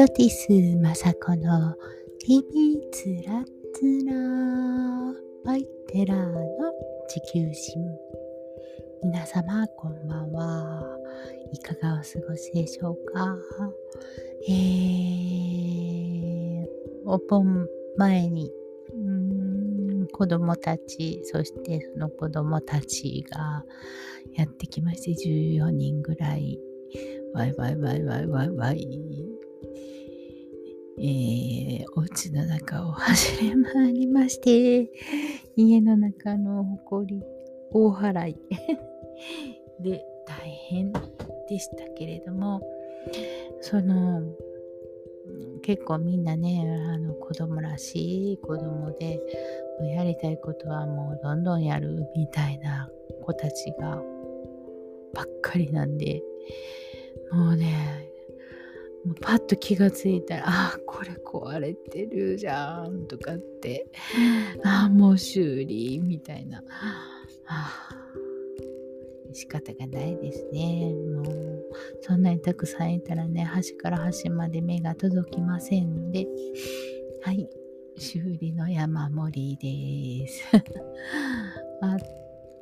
[0.00, 1.74] ソティスマサコの
[2.20, 3.44] TV つら
[3.74, 4.14] つら
[5.44, 6.40] バイテラーの
[7.06, 7.78] 地球人
[9.02, 10.82] 皆様こんばんは。
[11.52, 13.36] いかがお過ごしでしょうか？
[14.48, 16.64] えー、
[17.04, 18.50] お盆前に
[20.14, 23.66] 子供たちそしてその子供たちが
[24.32, 26.58] やってきまして14人ぐらい。
[27.34, 28.88] わいわいわいわいわいわい。
[31.02, 34.90] えー、お家の中を走り回りまして、
[35.56, 37.22] 家の中の埃、
[37.72, 38.36] 大払い。
[39.80, 40.92] で大変
[41.48, 42.60] でしたけれども、
[43.62, 44.22] その、
[45.62, 49.20] 結構みんなね、あの子供らしい子供で、
[49.96, 52.90] やりたいことはもうどんどんやるみたいな
[53.22, 54.02] 子たちが
[55.14, 56.22] ばっかりなんで、
[57.32, 58.09] もうね、
[59.20, 63.86] パッと気がついたら、あ、これ壊れてるじゃんとかって、
[64.64, 66.62] あ、もう修理みたいな。
[67.46, 67.88] あ
[69.32, 70.92] 仕方がないですね。
[70.92, 71.64] もう、
[72.02, 76.26] そんなにたくさんいたらね、端から端まで目が届きませんので、
[77.22, 77.48] はい、
[77.96, 80.44] 修理の山盛りです。
[81.80, 81.96] あ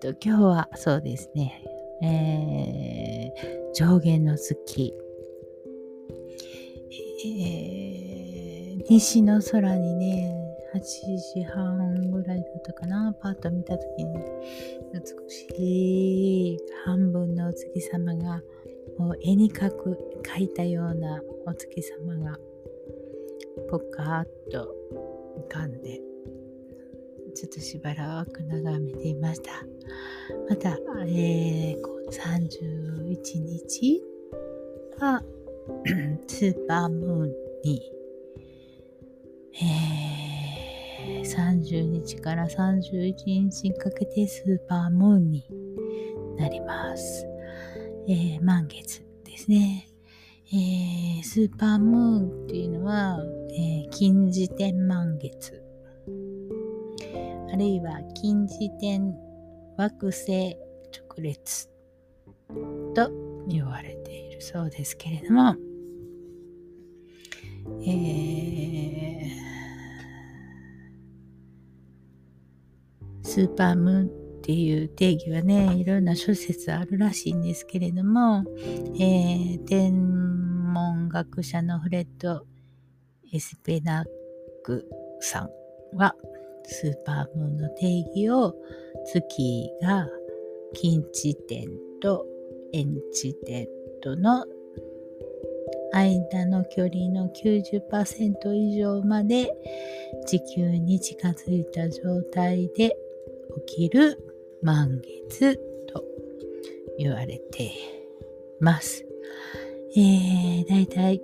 [0.00, 1.64] と、今日はそうですね、
[2.02, 4.94] えー、上限の月。
[7.24, 10.38] えー、西の空にね、
[10.74, 10.80] 8
[11.34, 14.14] 時半ぐらいだったかな、パッと見た時に、
[14.92, 18.40] 美しい半分のお月様が、
[18.98, 22.38] もう絵に描く、描いたようなお月様が、
[23.68, 24.72] ぽかーっと
[25.38, 26.00] 浮かんで、
[27.34, 29.64] ちょっとしばらく眺めていました。
[30.48, 34.02] また、えー、31日
[35.00, 35.22] は、
[36.26, 37.32] スーパームーン
[37.64, 37.92] に、
[39.60, 45.44] えー、30日から31日にかけてスーパームーンに
[46.36, 47.26] なります。
[48.08, 49.88] えー、満月ですね。
[50.50, 53.18] えー、スーパームーンっていうのは、
[53.50, 55.62] えー、近時点満月。
[57.52, 59.14] あるいは近時点
[59.76, 60.56] 惑星
[60.92, 61.68] 直列
[62.94, 63.10] と
[63.48, 65.56] 言われているそうですけれども、
[67.82, 78.44] えー、スーパームーンっていう定義はね、いろんな諸説あるらしいんですけれども、
[78.98, 79.92] えー、天
[80.72, 82.46] 文学者のフレッド・
[83.32, 84.06] エスペナッ
[84.64, 84.88] ク
[85.20, 85.50] さん
[85.96, 86.14] は、
[86.64, 88.54] スーパームーンの定義を
[89.06, 90.06] 月が
[90.74, 91.68] 近地点
[92.00, 92.26] と
[92.72, 93.66] 円地点
[94.00, 94.44] との
[95.92, 99.50] 間の距離の90%以上まで
[100.26, 102.96] 地球に近づいた状態で
[103.66, 104.18] 起きる
[104.62, 106.04] 満月と
[106.98, 107.70] 言われてい
[108.60, 109.06] ます。
[109.96, 111.22] えー、だいたい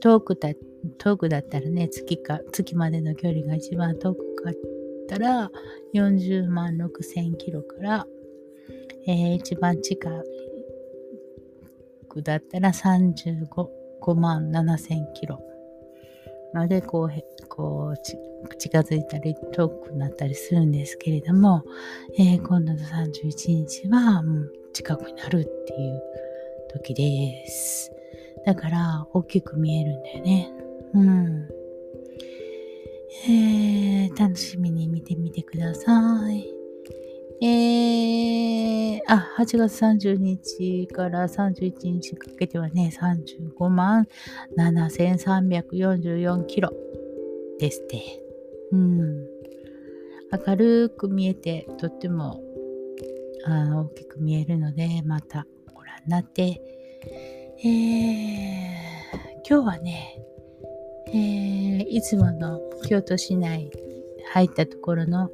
[0.00, 0.50] 遠くだ
[0.98, 4.54] 遠くだったらね、月か、月までの距離が一番遠くかっ
[5.08, 5.50] たら
[5.94, 8.06] 40万6千キロから、
[9.06, 10.10] えー、一番近
[12.20, 15.40] だったら35 5万7千キロ
[16.52, 21.64] までこう、こう近づいたり遠くなったりするんですけれども、
[22.18, 26.02] えー、今度の31日はもう近くになるっていう
[26.74, 27.90] 時です。
[28.44, 30.52] だから大きく見えるんだよね。
[30.94, 31.48] うん。
[33.28, 36.61] えー、楽しみに見てみてください。
[37.44, 44.06] えー、あ、8月30日から31日かけてはね、35万
[44.56, 46.70] 7344キロ
[47.58, 48.00] ですって。
[48.70, 49.26] うん。
[50.46, 52.40] 明るく見えて、とっても
[53.44, 56.60] あの大きく見えるので、またご覧になって、
[57.64, 57.66] えー、
[59.48, 60.16] 今日はね、
[61.08, 63.68] えー、いつもの京都市内
[64.32, 65.28] 入ったところの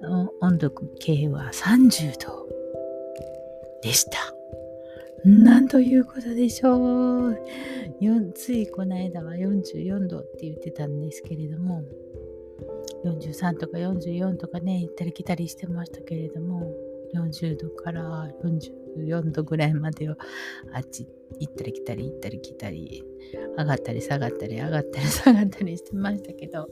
[0.00, 2.48] の温度計は30度
[3.82, 4.34] でした。
[5.24, 7.38] なんということでしょう。
[8.34, 11.82] ついこの間は44度って言ってたんですけれども、
[13.04, 16.72] 43とか44とかね、行ったり来たりしてましたけれども、
[17.14, 20.12] 40度から44度ぐらいまでを
[20.72, 21.06] あっち
[21.40, 23.04] 行ったり来たり行ったり来たり、
[23.56, 26.68] 上がったり下がったり上がったり下がったりしてましたけど、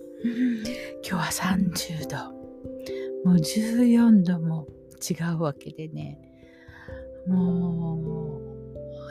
[1.02, 2.35] 今日は30度。
[3.26, 4.68] もう14度も
[5.10, 6.16] 違うわけでね。
[7.26, 8.38] も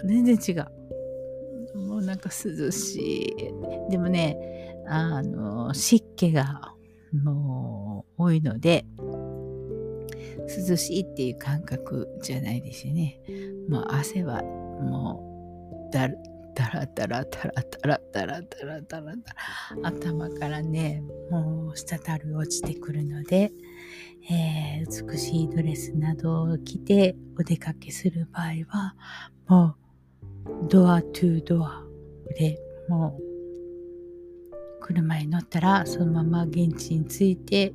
[0.01, 1.77] う全然違う。
[1.77, 3.91] もうなんか涼しい。
[3.91, 4.37] でもね
[4.87, 6.73] あの湿気が
[7.11, 8.85] もう多いので
[10.69, 13.19] 涼しいっていう感覚じゃないですよね。
[13.67, 16.17] もう汗はもうだる
[16.55, 19.13] だらだらだらだらだらだらだら
[19.83, 23.51] 頭からねもう滴る落ちてくるので
[24.29, 28.95] えー、美しいドレスなどを着てお出かけする場合は
[29.47, 29.75] も
[30.65, 31.83] うドアトゥードア
[32.37, 33.25] でもう
[34.81, 37.73] 車に乗ったらそのまま現地に着いて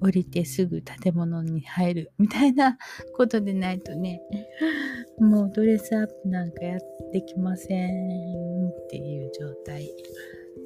[0.00, 2.78] 降りてすぐ建物に入るみたいな
[3.16, 4.22] ことでないとね
[5.18, 6.80] もうドレスアップなんかやっ
[7.12, 9.90] てきませんっていう状態。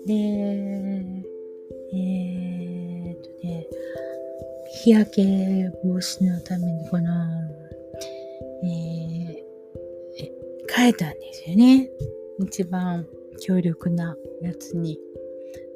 [0.07, 0.15] で
[1.95, 3.67] えー、っとね
[4.73, 7.13] 日焼け防止のためにこの、
[8.65, 9.37] えー、
[10.75, 11.91] 変えたんですよね。
[12.41, 13.07] 一番
[13.41, 14.99] 強力なやつに。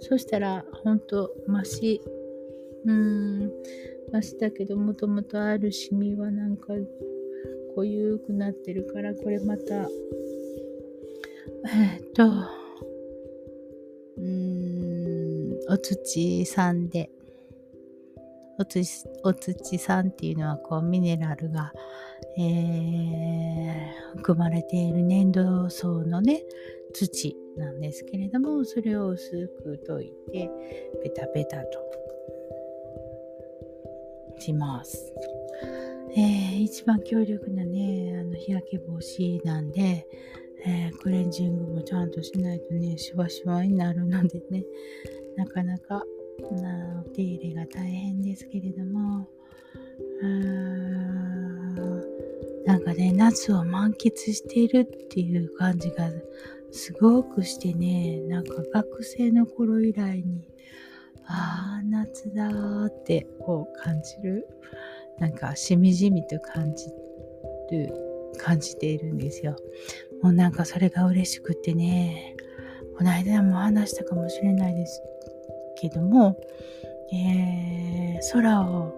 [0.00, 2.00] そしたらほんとマシ
[2.86, 3.52] うーん、
[4.12, 6.72] マシだけど、もともとあるシミはなんか、
[7.74, 12.24] 濃ゆくなってるから、これまた、えー、っと、
[14.18, 17.10] うーん、お土さんで、
[18.58, 18.82] お土
[19.22, 21.72] お土さんっていうのはこうミネラルが、
[22.38, 26.42] えー、含まれている粘土層のね
[26.94, 29.30] 土なんですけれどもそれを薄
[29.62, 30.50] く溶いて
[31.02, 31.78] ベタベタと
[34.38, 35.12] します。
[36.16, 40.06] えー、一番強力なね、あの日焼け防止なんで、
[40.64, 44.64] えー、クレンジングもちゃんとしないとね、シワシワになるのでね、
[45.36, 46.02] なかなか
[46.52, 49.28] なお手入れが大変ですけれども、
[52.64, 56.10] なんかね、夏を満喫しているっていう感じが
[56.70, 60.48] すごくしてね、なんか学生の頃以来に、
[61.24, 64.48] ああ、夏だーってこう感じる。
[65.18, 66.90] なんかしみじみと感じ
[67.70, 67.92] る、
[68.36, 69.56] 感じているんですよ。
[70.22, 72.36] もうなんかそれが嬉しくってね、
[72.98, 75.02] この間も話したかもしれないです
[75.76, 76.38] けども、
[77.12, 78.92] えー、空を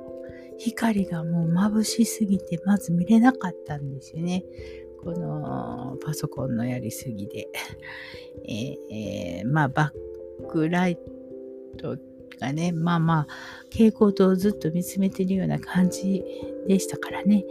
[0.59, 4.45] 光がもう眩しすぎてまず見れなかったんですよね。
[5.03, 7.49] このパソコンのやりすぎで。
[8.45, 9.93] えー、まあバ
[10.43, 10.99] ックライ
[11.77, 11.97] ト
[12.41, 13.27] がね、まあまあ、
[13.71, 16.25] 蛍光灯をずっと見つめてるような感じ
[16.67, 17.45] でしたからね。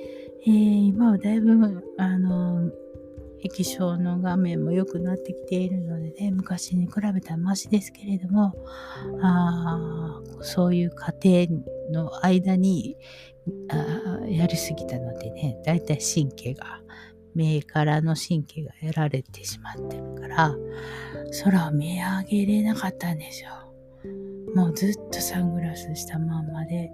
[0.46, 2.72] えー、今はだいぶ、あの、
[3.44, 8.54] 液晶の画面も良くなってきているのでね、昔に比べたらマシですけれども、
[9.22, 11.48] あそういう過程
[11.92, 12.98] の間に
[13.70, 16.82] あやりすぎたのでね、だいたい神経が、
[17.36, 20.56] 目からの神経がやられてしまってるから、
[21.44, 23.52] 空を見上げれなかったんですよ。
[24.56, 26.92] もうずっとサングラスしたまんまで、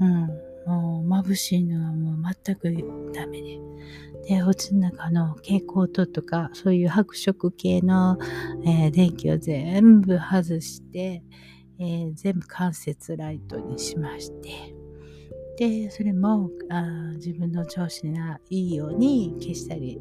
[0.00, 0.28] うん、
[0.66, 3.60] もう眩しいのはもう全くダメで。
[4.28, 8.18] で、お家の中の蛍光灯とか、そういう白色系の、
[8.64, 11.22] えー、電気を全部外して、
[11.78, 14.74] えー、全部間接ライトにしまして、
[15.58, 16.82] で、それもあ
[17.14, 20.00] 自分の調子がいいように消したり、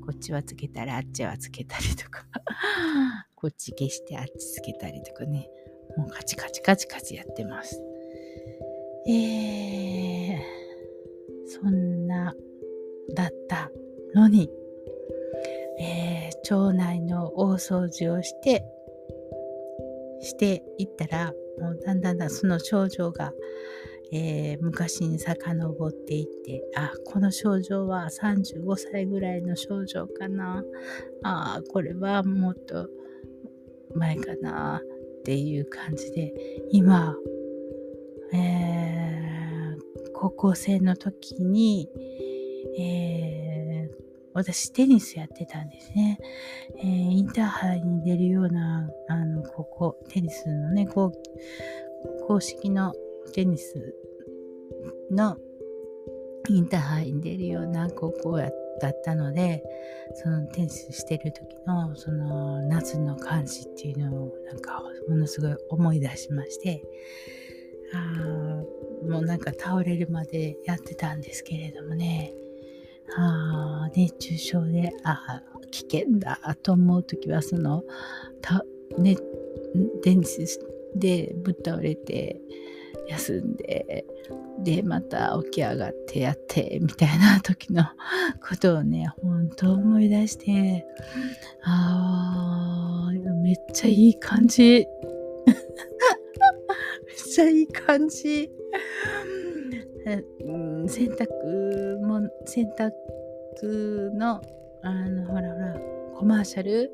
[0.00, 2.24] こっちはつけたらあっちはつけたりとか、
[3.34, 5.50] こっち消してあっちつけたりとかね。
[5.96, 7.82] もうカチカチカチカチやってます。
[9.08, 10.38] えー、
[11.46, 12.34] そんな
[13.14, 13.70] だった
[14.14, 14.50] のに、
[15.78, 18.64] えー、町内の大掃除をして、
[20.20, 23.32] していったら、もうだんだんだんその症状が、
[24.12, 30.64] えー、昔に遡っていって、あ、この症状は35歳ぐらいの症状かな。
[31.22, 32.88] あ、これはもっと
[33.94, 34.82] 前かな。
[35.20, 36.32] っていう感じで
[36.70, 37.16] 今、
[38.32, 41.88] えー、高校生の時に、
[42.78, 43.96] えー、
[44.34, 46.18] 私テニスやってたんですね、
[46.78, 51.12] えー、インターハイに出るようなあの高校テニスのね公
[52.40, 52.94] 式の
[53.32, 53.94] テニス
[55.10, 55.36] の
[56.48, 59.62] インターハイに出るような高校やだったので
[60.14, 66.82] そのテニスしてる時のその夏の感じっていうのをなんかものすごい思い出しまして。
[67.96, 72.32] あもうなんか倒れるまでやってたんですけれどもね。
[73.16, 77.84] あ熱中症であ危険だと思う時はその
[78.40, 78.64] た、
[78.98, 79.16] ね、
[80.02, 80.58] テニス
[80.96, 82.40] でぶっ倒れて
[83.08, 84.04] 休んで
[84.58, 87.84] でまた起き上がってやってみたいな時の
[88.48, 90.84] ことをね本当思い出して
[91.62, 94.88] あーめっちゃいい感じ。
[97.36, 98.50] ちゃいい感じ。
[100.06, 104.40] 洗濯も洗濯の
[104.82, 105.80] あのほらほら
[106.14, 106.90] コマーシャル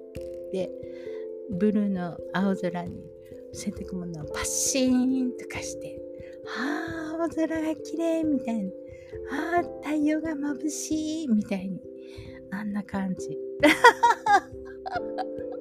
[0.50, 0.68] で
[1.50, 3.04] ブルーの青空に
[3.52, 6.00] 洗濯物をパッシーンとかして
[6.46, 8.70] ああ青空が綺麗みたいな
[9.30, 11.80] ああ太陽が眩しいみたいに。
[12.54, 13.38] あんな感じ。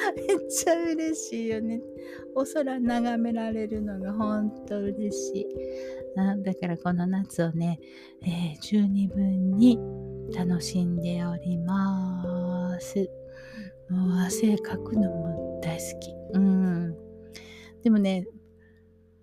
[0.16, 1.80] めっちゃ嬉しいよね
[2.34, 5.46] お空眺められるのが本当嬉しい
[6.44, 7.78] だからこの夏をね、
[8.22, 9.78] えー、十二分に
[10.34, 13.08] 楽しんでおります。
[13.88, 16.12] もう汗かくのも大好き。
[16.34, 16.96] うん。
[17.82, 18.26] でもね、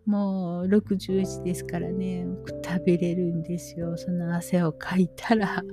[0.08, 2.26] もう61ですからね、
[2.66, 3.98] 食べれるんですよ。
[3.98, 5.64] その汗をかいたら。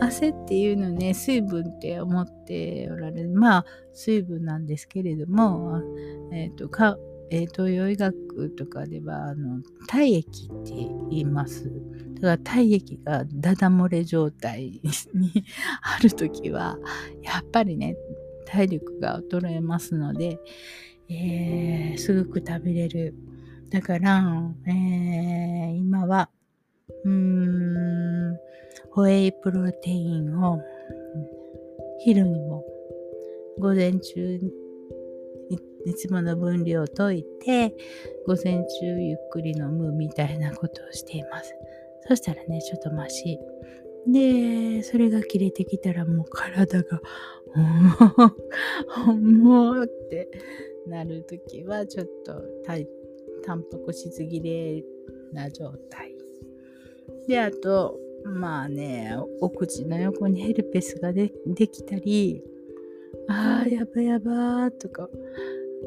[0.00, 3.28] 汗っていうのね、水分って思っておられる。
[3.28, 5.82] まあ、水分なんですけれども、
[6.32, 6.96] えっ、ー、と、か、
[7.30, 10.72] えー、東洋医学とかではあの体液って
[11.10, 11.70] 言います。
[12.14, 14.80] だから体液がダダ漏れ状態
[15.14, 15.44] に
[15.82, 16.76] ある時は
[17.22, 17.96] やっぱりね
[18.46, 20.40] 体力が衰えますので、
[21.08, 23.14] えー、すぐく食べれる。
[23.70, 24.22] だから、
[24.66, 26.28] えー、今は
[27.04, 28.36] うーん
[28.90, 30.60] ホエイプロテインを
[32.00, 32.64] 昼にも
[33.58, 34.40] 午前中
[35.86, 37.74] いつもの分量を解いて、
[38.26, 41.54] 午前中ゆっくり飲むみたいなことをしています。
[42.06, 43.38] そしたらね、ちょっとマシ。
[44.06, 47.00] で、それが切れてきたらもう体が、
[49.14, 50.28] もうって
[50.86, 52.42] なるときはちょっと
[53.50, 54.84] タンパク質切れ
[55.32, 56.14] な状態。
[57.26, 61.30] で、あと、まあね、お口の横にヘルペスがで
[61.68, 62.44] きたり、
[63.28, 65.08] ああ、やばやばとか、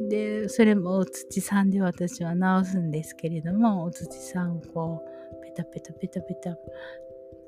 [0.10, 5.02] で、それもお土さんで私は直すんですけれども、お土さんをこ
[5.42, 6.58] う、ペタペタペタペタ、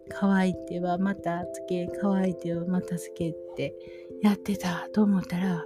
[0.08, 3.76] 乾いてはまたつけ、乾いてはまたつけって
[4.22, 5.66] やってたと思ったら、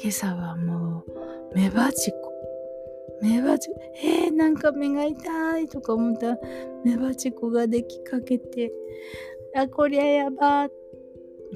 [0.00, 1.02] 今朝はも
[1.52, 1.68] う、目
[3.20, 3.26] 鉢こ。
[3.26, 3.70] 目鉢、
[4.02, 6.38] えー、なんか目が痛いとか思ったら、
[6.84, 8.72] 目鉢こができかけて、
[9.54, 10.68] あ、こりゃやば、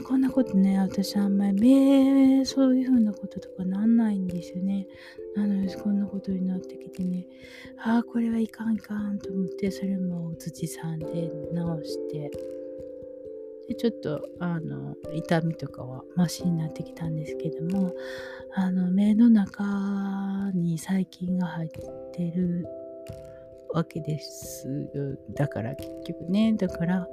[0.07, 4.87] こんなことね、私あんまり目、そういうふうなこととかなんないんですよね。
[5.37, 7.27] なので、こんなことになってきてね、
[7.79, 12.31] ああ、これはいかんいかんと思って、それもお土さんで直して、
[13.69, 17.93] で、ちょっと、あの、痛みとかはマシになってきたんですけども、
[18.55, 21.71] あの、目の中に細菌が入っ
[22.13, 22.67] てる
[23.73, 24.89] わけです。
[25.35, 27.09] だから結局ね、だから、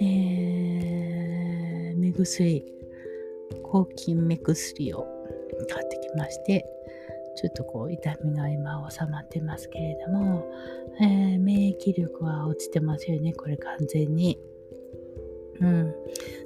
[0.00, 2.64] えー、目薬、
[3.62, 5.06] 抗菌目薬を
[5.68, 6.64] 買ってきまして、
[7.36, 10.50] ちょっとこう痛みが今収まってますけれども、
[11.00, 14.38] えー、免疫力は落ちてますよね、これ完全に。
[15.60, 15.94] うん。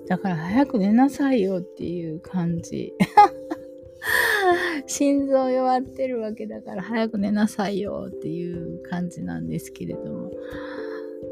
[0.06, 2.92] だから早く寝なさいよっていう感じ。
[4.86, 10.30] 心臓弱ってるわけだから早く寝なさいよっていう感じなんですけれども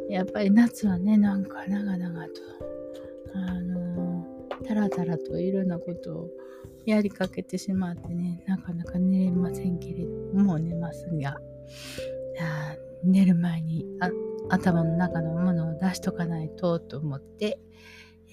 [0.08, 2.30] やっぱり夏はねなんか長々と
[3.34, 4.26] あの
[4.64, 6.30] タラタラといろんなことを
[6.86, 11.36] やりかけてしまってねなかなか寝れませんけれどももう寝ますが
[13.04, 13.86] 寝る前に
[14.50, 17.60] 頭の中のものを出しとかないとと思って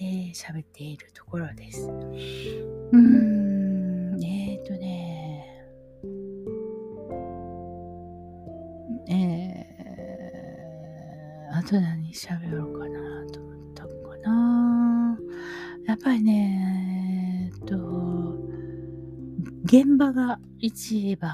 [0.00, 1.88] えー、っているところです。
[1.88, 5.64] うーんえっ、ー、とね
[9.08, 9.68] え
[11.52, 15.18] あと何喋ろうかなと思ったかな。
[15.86, 17.76] やっぱりね、えっと、
[19.64, 21.32] 現場が一番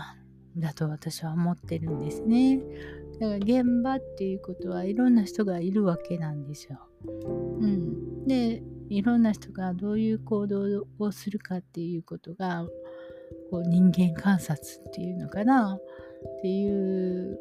[0.56, 2.60] だと私は思ってるんですね。
[3.20, 6.78] だから現場っていうことはいろんな人がいるわけなんですよ。
[7.60, 8.26] うん。
[8.26, 12.66] で、いろんな人がどういう行動をするかっていうことが、
[13.50, 17.38] こう人間観察っていうのかなっていう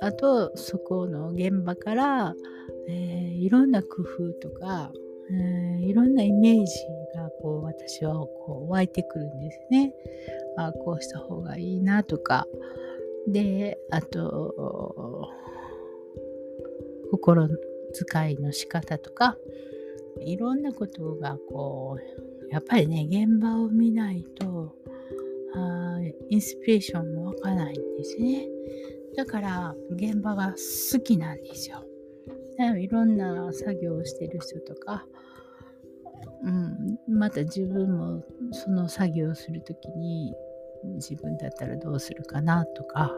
[0.00, 2.34] あとそこの現場から、
[2.88, 4.90] えー、いろんな工夫とか、
[5.30, 6.74] えー、いろんなイメージ
[7.14, 9.94] がこう私はこう湧いてくるんですね。
[10.56, 12.46] あこうした方がいいなとか
[13.28, 15.30] であと
[17.10, 17.48] 心
[18.12, 19.36] 遣いの仕方とか
[20.20, 24.74] いろんなことがこうやっぱりね現場を見ないと
[25.54, 28.46] あインスピレーションも湧かないんですね。
[29.16, 31.84] だから現場が好きなんですよ。
[32.76, 35.06] いろんな作業をしてる人とか、
[36.42, 40.34] うん、また自分もその作業をする時に
[40.94, 43.12] 自分だったらどうするかなとか、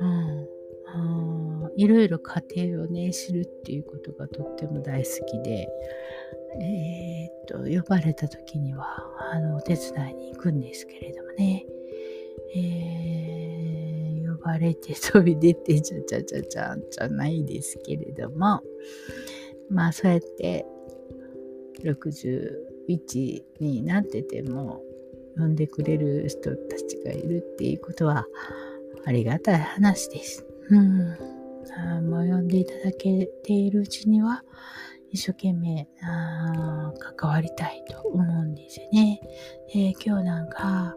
[0.00, 5.68] うん、いろいろ過程をね知るっていうことがとっても大好きで、
[6.60, 8.84] えー、っと呼ばれた時には
[9.32, 11.66] あのお手伝いに行くんですけれどもね、
[12.56, 18.62] えー、呼ばれて飛び出てちゃちゃちゃちゃじゃないですけれども。
[19.70, 20.66] まあそうやって
[21.82, 24.82] 61になってても
[25.38, 28.26] 呼んでくれる人たちがいるっていうことは
[29.06, 30.44] ありがたい話です。
[30.70, 31.16] うん。
[31.76, 34.42] あもう呼んでいただけているうちには
[35.10, 39.20] 一生懸命あ関わりたいと思うんですよね。
[39.74, 40.96] え、今日なんか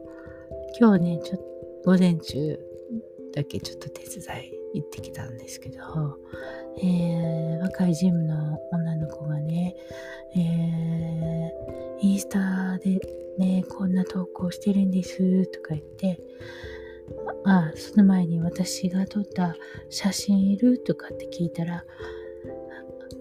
[0.80, 2.60] 今日ねちょっと午前中
[3.34, 5.78] だけちょっと手伝い行ってきたんですけど、
[6.82, 9.76] えー、若いジムの女の子がね、
[10.36, 13.00] えー、インスタで
[13.38, 16.20] ね、こんな投稿してるんですとか言って、
[17.46, 19.56] あ、その前に私が撮った
[19.90, 21.86] 写真いるとかって聞いたら、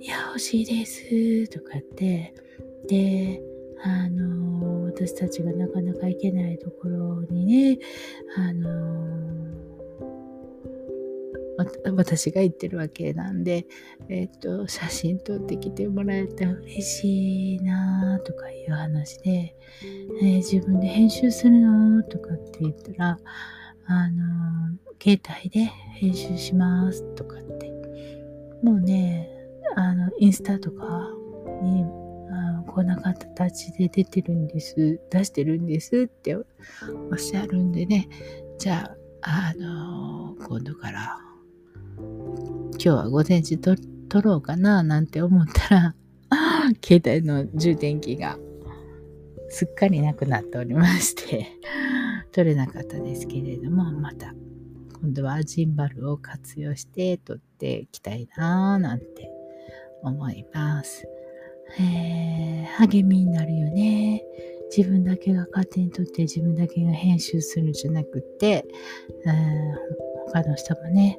[0.00, 2.34] いや、欲しいですとかって、
[2.88, 3.42] で、
[3.82, 7.78] あの私たちがなかなか行けないところにね、
[8.36, 9.79] あの
[11.94, 13.66] 私が言ってるわけなんで、
[14.08, 19.56] えっ、と、写真撮ってきてもらえたら嬉しいなとかいう話で、
[20.22, 23.18] えー、自分で編集するのとかって言ったら、
[23.86, 25.64] あの携帯で
[25.94, 27.72] 編集しますとかって、
[28.62, 29.28] もうね、
[29.76, 31.10] あの、インスタとか
[31.62, 31.84] に、
[32.32, 36.44] あこんな形で出てるんです、出してるんですってお
[37.14, 38.08] っしゃるんでね、
[38.58, 41.18] じゃあ、あの今度から
[42.82, 43.76] 今日は午前中撮
[44.22, 45.94] ろうかななんて思ったら
[46.82, 48.38] 携帯の充電器が
[49.50, 51.46] すっかりなくなっておりまして
[52.32, 54.34] 撮れなかったですけれどもまた
[55.02, 59.30] 今度はジンバルを活用して撮っていきたいなーなんて
[60.02, 61.06] 思います。
[61.78, 64.24] えー、励みになるよね。
[64.74, 68.64] 自分だけが勝手に撮って自分だけが編集するんじゃなくって、
[69.26, 71.18] えー他の人もね、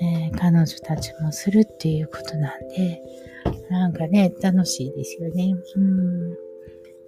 [0.00, 3.02] えー、彼女たちもするっていうことなんで、
[3.70, 5.56] なんかね、楽しいですよね。
[5.76, 6.36] うん。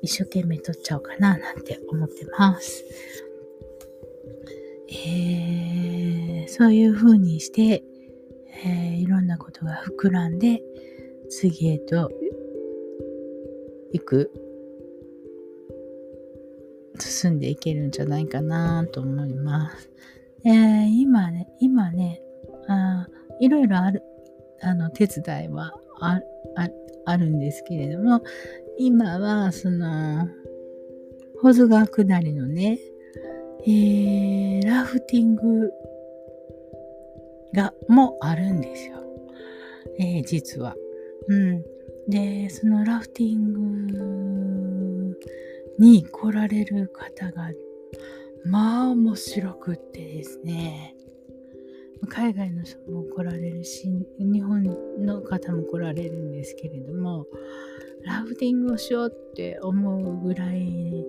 [0.03, 2.85] 一生懸命撮っちゃおうかななんて思ってます。
[4.91, 7.83] えー、そういう風にして、
[8.65, 10.63] えー、いろんなことが膨らんで、
[11.29, 12.11] 次へと
[13.93, 14.33] 行く、
[16.99, 19.91] 進んでいけるんじゃないかなと思います。
[20.49, 22.23] えー、今ね、今ね、
[22.69, 23.07] あ
[23.39, 24.03] いろいろある、
[24.63, 26.23] あの、手伝いはあ
[26.57, 26.69] あ
[27.05, 28.23] あるんですけれども、
[28.79, 30.27] 今は、その、
[31.43, 32.79] 保津川下りのね、
[33.67, 35.71] えー、ラフティング
[37.53, 38.97] が、もあるんですよ。
[39.99, 40.75] えー、実は。
[41.29, 41.63] うん。
[42.09, 43.87] で、そのラフティン
[45.09, 45.19] グ
[45.79, 47.51] に来られる方が
[48.51, 50.95] まあ面白くってですね。
[52.09, 54.63] 海外の人も来られるし日本
[55.01, 57.27] の方も来られるんですけれども
[58.05, 61.05] ラフティングをしようって思うぐらい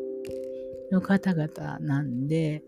[0.92, 2.64] の方々なんで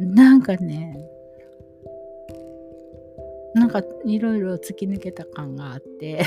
[0.00, 0.98] うんなんかね
[3.54, 6.24] なんかいろいろ突き抜けた感があって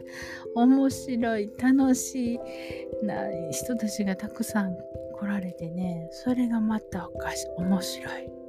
[0.54, 3.14] 面白い楽しいな
[3.50, 4.76] 人たちがたくさん
[5.12, 8.39] 来られてねそれがまたおかし面白い。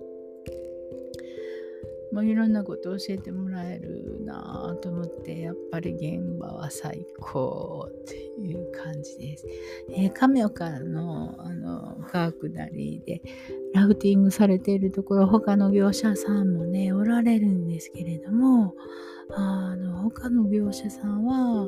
[2.12, 9.48] もういろんなこと教えてもらえるなと思ってやっぱり現場は最高っていう感じです。
[9.90, 13.22] えー、亀岡のあの川下りで
[13.74, 18.74] ラフティングされているところ他の業者さんもねおられるんですけれども
[19.34, 21.68] あの他の業者さんは、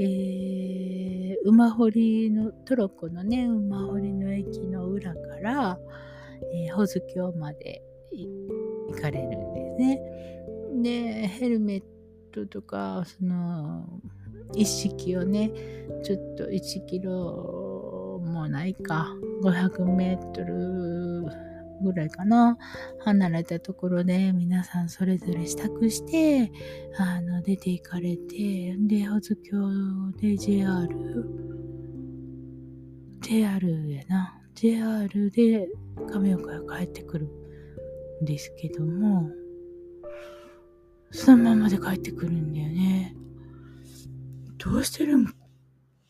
[0.00, 5.78] えー、馬堀のトロッコのね馬堀の駅の裏から、
[6.52, 10.00] えー、保津峡まで行かれるんですね。
[10.82, 11.82] でヘルメッ
[12.32, 13.86] トとかその
[14.54, 15.50] 一式をね
[16.04, 21.24] ちょっと1キロもないか500メートル
[21.82, 22.56] ぐらいかな
[23.00, 26.50] 離れたところで皆さんそれぞれ支度して
[26.98, 29.56] あの出て行かれてで保津峡
[30.20, 30.88] で JR
[33.20, 35.68] JR やな JR で
[36.10, 37.28] 亀岡へ帰ってくる
[38.22, 39.30] んですけども、
[41.10, 43.16] そのままで帰ってくるんだよね。
[44.58, 45.26] どうしてるん、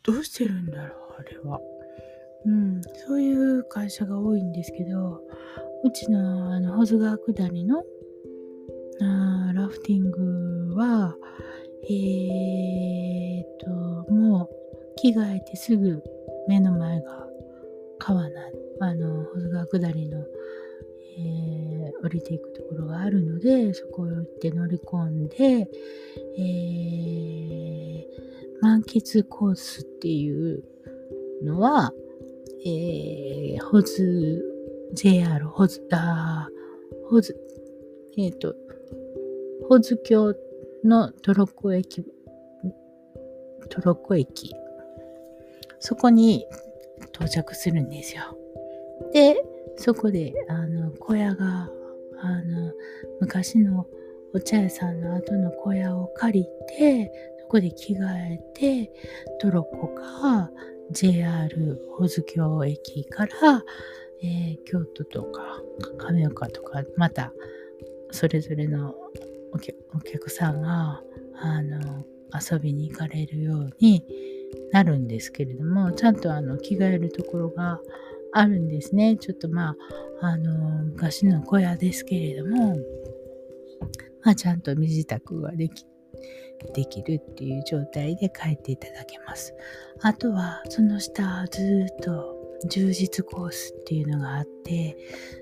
[0.03, 1.61] どうしてるんだろう、あれは。
[2.45, 5.21] うん、そういう会社が多いんですけど、
[5.85, 7.83] うちのあの保津川下りの
[9.01, 11.15] あラフティングは、
[11.89, 14.49] えー、っと、もう
[14.97, 16.03] 着替えてすぐ
[16.49, 17.27] 目の前が
[17.99, 18.41] 川な
[18.81, 20.25] あの、保津川下りの、
[21.19, 21.66] えー、
[22.03, 25.69] 降りていくところがあるので、そこを行って乗り込んで、
[26.39, 28.05] えー、
[28.61, 30.65] 満喫コースっていう
[31.43, 31.93] のは、
[32.65, 34.43] えー、保津、
[34.93, 36.49] JR 保津、あ
[37.09, 37.37] 保津、
[38.19, 38.55] えっ、ー、と、
[39.69, 40.35] 保津峡
[40.85, 42.05] のトロッコ駅、
[43.69, 44.55] トロッコ駅、
[45.81, 46.47] そこに
[47.13, 48.23] 到着するんですよ。
[49.13, 49.37] で、
[49.77, 51.71] そこで、あの、小屋が、
[52.21, 52.73] あの、
[53.21, 53.87] 昔の
[54.33, 58.93] お茶屋さんの後の小屋を借りて、そこで着替えて、
[59.41, 60.51] トロッコが
[60.91, 63.65] JR 保津峡駅から、
[64.23, 65.63] えー、京都とか
[65.99, 67.33] 亀岡とか、また
[68.11, 68.95] それぞれの
[69.95, 71.03] お客さんが
[71.41, 74.05] あの遊びに行かれるように
[74.73, 77.81] なるんですけれどもちゃんとあの着替えるところが
[78.39, 79.17] あるんですね。
[79.17, 79.71] ちょっとま
[80.21, 82.77] ああの昔の小屋ですけれども、
[84.23, 85.87] まあ、ちゃんと身支度ができ
[86.75, 89.55] できるっていう状態で帰っていただけます。
[90.01, 92.37] あとはその下ずっと
[92.69, 94.97] 充実コースっていうのがあって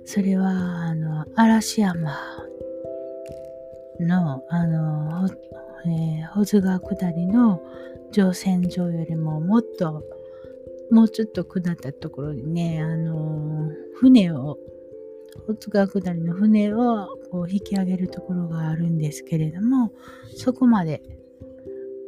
[0.04, 2.16] それはあの嵐山
[4.00, 5.28] の、あの、
[5.86, 7.60] えー、保津川下りの
[8.12, 10.02] 乗船場よりももっと、
[10.90, 14.58] もうちょっと下ったところにね、あの船を、
[15.46, 19.92] 保津川下りの船をこう引き上げるところがあるんですけれども、
[20.36, 21.02] そこまで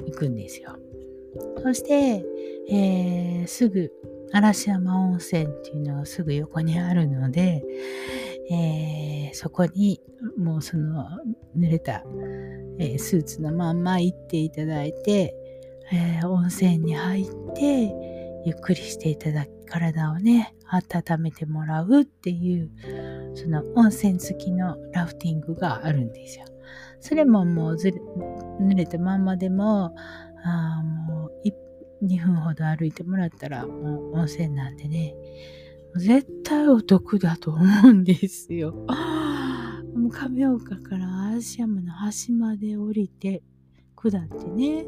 [0.07, 0.77] 行くんですよ。
[1.63, 2.25] そして、
[2.71, 3.93] えー、すぐ
[4.33, 7.65] 嵐山温泉っていうのがすぐ横にあるので、
[8.51, 10.01] えー、そこに
[10.39, 11.09] もうその
[11.57, 12.05] 濡れた、
[12.79, 15.35] えー、スーツのまんま行っていただいて、
[15.93, 18.16] えー、温泉に入って
[18.47, 22.71] ゆっくりしていただき体をね温めてもらうっていう
[23.35, 26.45] その温泉付きのラフティングがあるんですよ。
[27.01, 28.01] それももうずれ
[28.61, 29.97] 濡れたまんまでも
[30.45, 35.17] あもう2分ほど歩いてもらったらもう温泉なんでね
[35.97, 38.87] 絶対お得だと思うんですよ。
[39.97, 43.43] もう亀岡から嵐山の端まで降りて
[43.97, 44.87] 下ってね。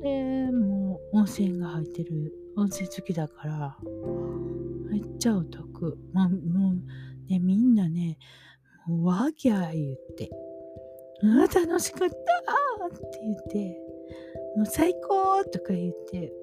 [0.00, 3.76] で、もう温泉が入ってる温泉好きだから、
[4.90, 5.96] めっちゃお得。
[6.12, 8.18] もう、もうね、みんなね、
[8.86, 10.30] もうわぎゃ言って、
[11.22, 12.14] うわ、楽しかった
[12.86, 13.80] って言って、
[14.56, 16.34] もう最高とか言って、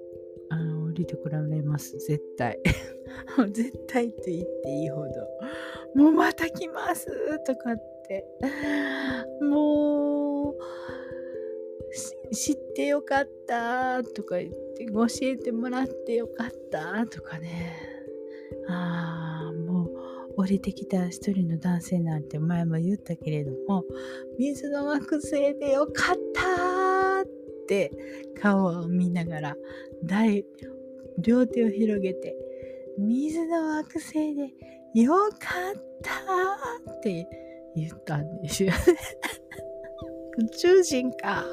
[0.49, 2.57] あの、降りてこられます、絶対。
[3.53, 6.01] 絶対って言っていいほど。
[6.01, 7.05] もうまた来ます
[7.43, 7.77] とかっ
[8.07, 8.25] て。
[9.39, 10.55] もう、
[12.33, 17.75] 知ってよかったとか言って、教えてもらってよかったとかね。
[18.69, 19.89] ああ、もう
[20.37, 23.83] 降りてきた一人の男性なんて前も言ったけれども、
[24.37, 27.25] 水の惑星でよかったっ
[27.67, 27.91] て
[28.39, 29.55] 顔を見ながら
[30.03, 30.45] 大
[31.19, 32.35] 両手を広げて
[32.97, 34.51] 水の惑星で
[34.93, 37.27] よかったって
[37.75, 38.77] 言ったんですよね
[40.39, 41.43] 宇宙人か。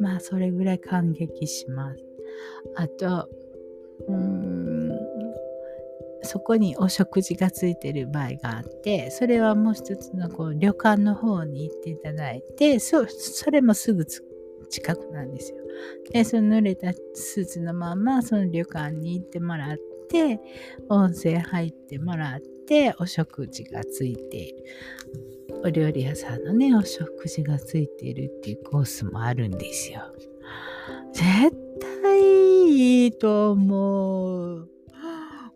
[0.00, 2.04] まあ、それぐらい感激します。
[2.76, 3.28] あと、
[4.08, 4.90] うん、
[6.22, 14.04] そこにお食事がついてる場合があって、それはもう一つのこう旅館の方に行っていただいて、そそれもすぐ
[14.70, 15.58] 近くなんですよ。
[16.10, 19.78] で、その濡れたスーツのまま、その旅館に行ってもらっ
[20.08, 20.40] て、
[20.88, 24.54] 温泉入ってもらってて、お食事がついて。
[25.64, 30.02] お料理屋さんのね、お食事がついているっていうコースもあるんですよ。
[31.12, 31.24] 絶
[32.02, 34.68] 対いいと思う。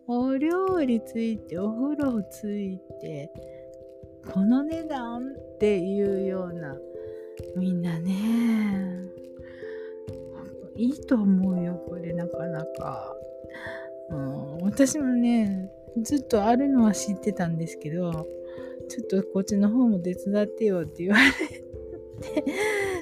[0.07, 3.31] お料理ついて、お風呂ついて、
[4.33, 6.75] この値段っていうような、
[7.55, 8.99] みんなね、
[10.75, 13.15] いいと思うよ、これなかなか。
[14.09, 15.69] うん、私もね、
[16.03, 18.27] ずっとあるのは知ってたんですけど、
[18.89, 21.65] ちょっとこっちの方も手伝ってよって言われて、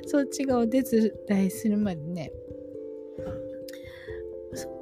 [0.06, 2.32] そっちがお手伝いするまでね、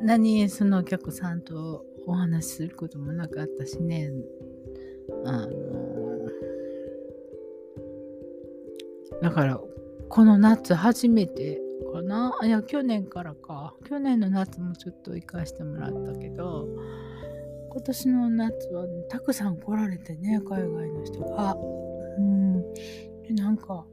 [0.01, 4.11] 何そのお客さんとお話しすることもなかったしね
[5.25, 5.49] あの
[9.21, 9.59] だから
[10.07, 11.59] この夏初めて
[11.91, 12.37] かな？
[12.43, 13.73] いや去年からか。
[13.85, 16.67] 去年の夏もちょっと行かしてもらったけど
[17.75, 21.57] 今年の夏は、ね、たくさん来られてね海外の人が。
[22.17, 22.73] うん。
[23.23, 23.85] でなんか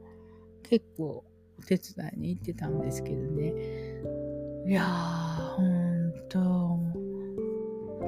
[0.63, 1.25] 結構
[1.59, 3.53] お手伝いに行ってたんですけどね。
[4.65, 6.79] いやーほんと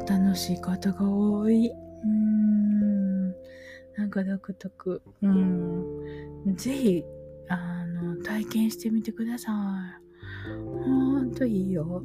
[0.08, 1.70] 楽しい方が多い。
[1.70, 3.32] うん。
[3.98, 5.02] なんか独特。
[5.22, 6.56] うん。
[6.56, 7.04] ぜひ
[7.50, 10.54] あの体験してみてください。
[10.56, 12.02] ほんといいよ。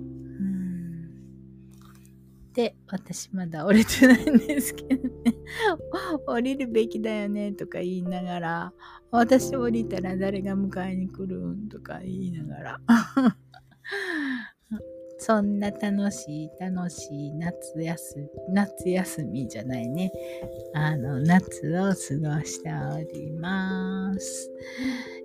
[2.61, 5.35] で私まだ降りてないんですけどね
[6.27, 8.73] 降りるべきだよねとか言いながら
[9.11, 12.81] 私降りたら誰が迎えに来るんとか言いながら
[15.17, 18.19] そんな楽しい楽しい夏休
[18.49, 20.11] み、夏休みじゃないね。
[20.73, 21.95] あの、夏を過ご
[22.43, 24.51] しております。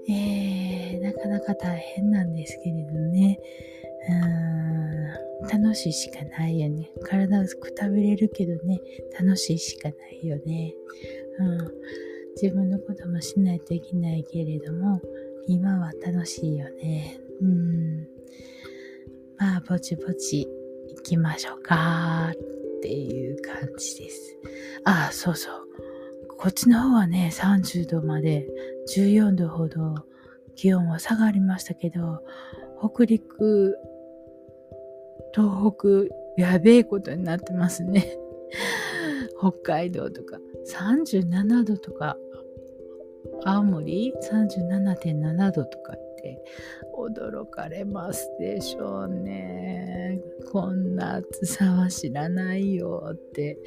[0.10, 3.40] えー、なかなか大変なんですけれどね。
[4.10, 4.46] うん
[5.50, 6.92] 楽しいしかないよね。
[7.04, 8.80] 体をくたびれるけどね、
[9.20, 10.74] 楽しいしかないよね。
[11.40, 11.72] うん、
[12.42, 15.02] 自分のこともしないといけないけれども、
[15.48, 17.20] 今は楽しいよね。
[17.42, 18.08] うん
[19.38, 20.48] まあ、ぼちぼち
[20.90, 24.38] 行きましょうかっていう感じです。
[24.86, 25.66] ああ、そうそう。
[26.38, 28.48] こっちの方はね、30度まで
[28.96, 29.96] 14度ほど
[30.56, 32.24] 気温は下がりましたけど、
[32.80, 33.78] 北陸、
[35.36, 38.18] 東北、やべえことになってますね。
[39.38, 40.40] 北海道とか。
[40.66, 42.18] 37度とか、
[43.44, 46.42] 青森？37.7度とかって。
[46.98, 50.22] 驚かれますでしょうね。
[50.52, 53.60] こんな暑さは知らないよって。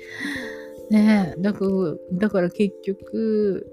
[0.90, 1.70] ねだから
[2.12, 3.66] だから結局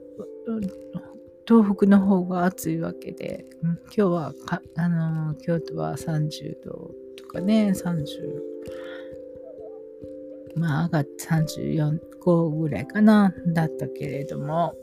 [1.47, 4.33] 東北の方が暑いわけで、今日は
[4.75, 7.04] あの京都は30度。
[7.35, 8.55] かね30
[10.55, 14.73] まあ上がって34、5ぐらいかな、だったけれども、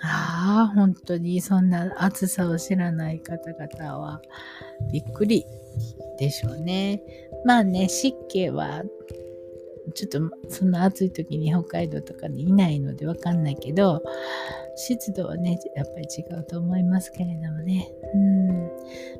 [0.00, 4.22] ああ、本当にそんな暑さを知らない方々は
[4.92, 5.44] びっくり
[6.18, 7.02] でしょうね。
[7.44, 8.82] まあね、湿気は
[9.94, 14.02] ちょっとそんな暑い時に北海道とかにいないのでわかんないけど、
[14.76, 17.90] 湿度はね、やっぱり違うと思いますけれどもね。
[18.14, 18.70] うん。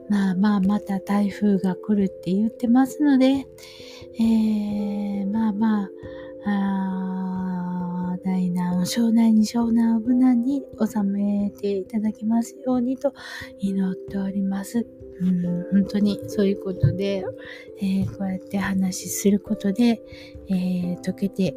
[0.09, 3.47] まあまあ、また台風が来るって言ってますので、
[4.19, 5.91] えー、まあまあ、
[6.49, 13.15] あ大難を庄内に庄内を無難に収めていただきますようにと
[13.59, 14.87] 祈っております。
[15.21, 17.25] うん、本当にそういうことで、
[17.81, 20.01] えー、こうやって話しすることで、
[20.49, 21.55] えー、溶けて、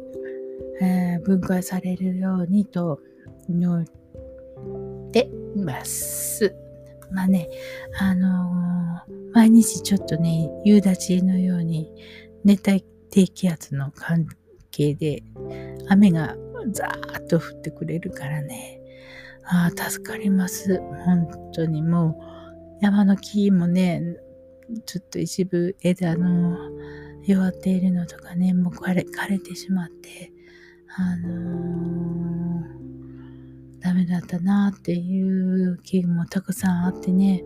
[0.80, 3.00] えー、分解されるようにと
[3.48, 6.54] 祈ってます。
[7.12, 7.48] まあね、
[7.98, 11.92] あのー、毎日ちょっとね、夕立のように
[12.44, 14.26] 熱帯低気圧の関
[14.70, 15.22] 係で
[15.88, 16.36] 雨が
[16.72, 18.80] ザーッと降ってくれるからね。
[19.44, 20.78] ああ、助かります。
[21.04, 22.29] 本当にもう
[22.80, 24.02] 山の木もね、
[24.86, 26.56] ちょっと一部枝の
[27.24, 30.32] 弱っているのとかね、もう枯れ枯れてしまって、
[30.96, 37.44] あのー、ダメだったなっていう木もたくさんあってね、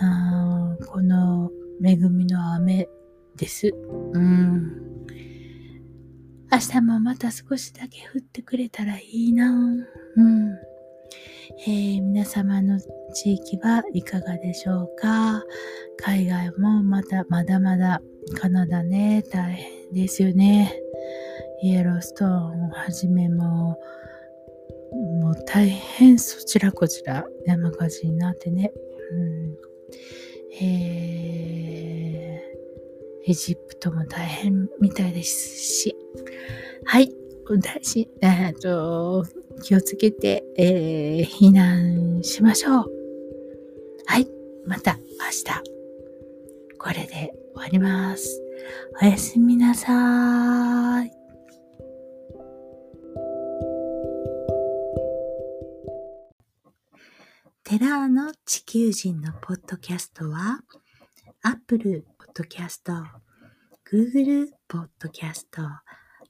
[0.00, 1.50] あこの
[1.84, 2.88] 恵みの雨
[3.36, 3.74] です。
[4.12, 4.88] うん。
[6.50, 9.50] 明日もまた少しだけ降ってくれたらいいな。
[9.50, 10.56] うん。
[11.66, 12.78] えー、皆様の
[13.14, 15.42] 地域はいかがでしょうか？
[15.96, 18.00] 海外もまたまだまだ
[18.38, 20.74] カナダね、大変ですよね。
[21.62, 23.78] イエローストーンをはじめも
[25.20, 28.72] もう大変そちらこちら山火事になってね。
[29.12, 29.56] うん、
[30.60, 31.48] えー
[33.30, 35.94] エジプトも大変みたいですし、
[36.86, 37.12] はい、
[37.60, 39.22] 大事、えっと、
[39.58, 42.86] 気をつけて、えー、避難しましょう。
[44.06, 44.28] はい、
[44.66, 45.44] また明日、
[46.78, 48.42] これで終わります。
[49.00, 51.12] おやすみなさい。
[57.64, 60.60] テラーの地球人のポッドキャストは、
[61.42, 63.04] Apple Podcast、
[63.90, 65.44] Google Podcast、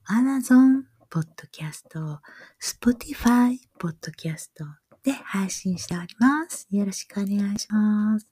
[0.08, 2.21] Amazon ポッドキャスト、
[2.61, 4.64] Spotify ポッドキャスト
[5.03, 6.68] で配信しております。
[6.71, 8.27] よろしくお願いします。